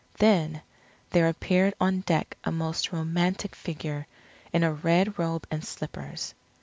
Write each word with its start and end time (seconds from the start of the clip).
Then, 0.17 0.63
there 1.11 1.27
appeared 1.27 1.75
on 1.79 1.99
deck 2.01 2.35
a 2.43 2.51
most 2.51 2.91
romantic 2.91 3.55
figure, 3.55 4.07
in 4.51 4.63
a 4.63 4.73
red 4.73 5.19
robe 5.19 5.45
and 5.51 5.63
slippers. 5.63 6.33